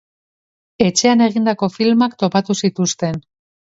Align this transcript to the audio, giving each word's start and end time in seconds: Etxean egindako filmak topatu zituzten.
Etxean 0.85 1.23
egindako 1.27 1.71
filmak 1.77 2.19
topatu 2.25 2.61
zituzten. 2.67 3.27